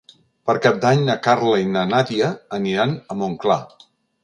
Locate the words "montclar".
3.23-3.63